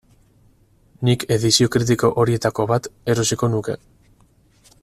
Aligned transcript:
Nik 1.09 1.25
edizio 1.35 1.69
kritiko 1.77 2.11
horietako 2.23 2.67
bat 2.73 2.91
erosiko 3.15 3.55
nuke. 3.57 3.81